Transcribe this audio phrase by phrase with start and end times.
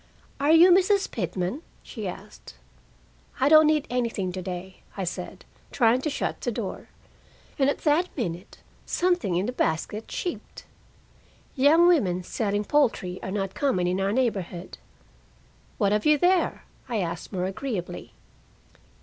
[0.39, 1.11] "Are you Mrs.
[1.11, 2.55] Pitman?" she asked.
[3.39, 6.89] "I don't need anything to day," I said, trying to shut the door.
[7.59, 10.63] And at that minute something in the basket cheeped.
[11.55, 14.79] Young women selling poultry are not common in our neighborhood.
[15.77, 18.13] "What have you there?" I asked more agreeably.